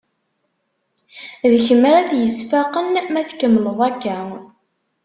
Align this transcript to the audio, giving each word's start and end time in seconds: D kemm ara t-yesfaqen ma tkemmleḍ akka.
D 1.51 1.53
kemm 1.65 1.83
ara 1.91 2.09
t-yesfaqen 2.09 2.87
ma 3.11 3.21
tkemmleḍ 3.29 3.79
akka. 3.89 4.17